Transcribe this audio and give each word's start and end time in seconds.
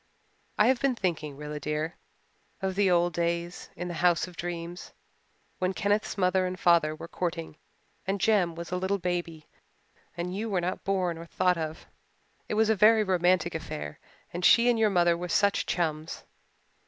"I 0.57 0.65
have 0.65 0.81
been 0.81 0.95
thinking, 0.95 1.37
Rilla 1.37 1.59
dear, 1.59 1.95
of 2.59 2.73
the 2.73 2.89
old 2.89 3.13
days 3.13 3.69
in 3.75 3.87
the 3.87 3.93
House 3.93 4.25
of 4.27 4.35
Dreams, 4.35 4.93
when 5.59 5.75
Kenneth's 5.75 6.17
mother 6.17 6.47
and 6.47 6.59
father 6.59 6.95
were 6.95 7.07
courting 7.07 7.57
and 8.07 8.19
Jem 8.19 8.55
was 8.55 8.71
a 8.71 8.77
little 8.77 8.97
baby 8.97 9.45
and 10.17 10.35
you 10.35 10.49
were 10.49 10.59
not 10.59 10.83
born 10.83 11.19
or 11.19 11.27
thought 11.27 11.59
of. 11.59 11.85
It 12.49 12.55
was 12.55 12.71
a 12.71 12.75
very 12.75 13.03
romantic 13.03 13.53
affair 13.53 13.99
and 14.33 14.43
she 14.43 14.71
and 14.71 14.79
your 14.79 14.89
mother 14.89 15.15
were 15.15 15.29
such 15.29 15.67
chums. 15.67 16.23